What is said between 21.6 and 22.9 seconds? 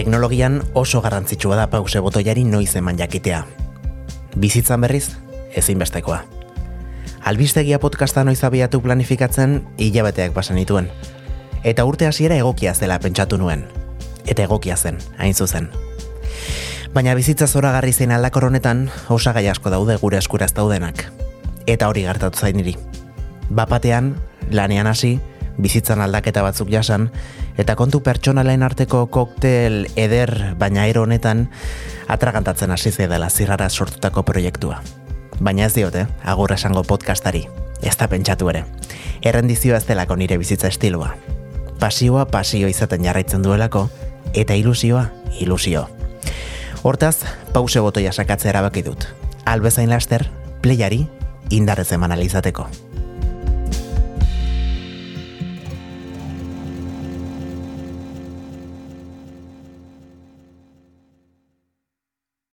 Eta hori gertatu zain niri.